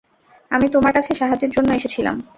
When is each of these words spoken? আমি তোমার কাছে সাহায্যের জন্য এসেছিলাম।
আমি 0.51 0.67
তোমার 0.69 0.93
কাছে 0.93 1.11
সাহায্যের 1.15 1.51
জন্য 1.51 1.69
এসেছিলাম। 1.73 2.15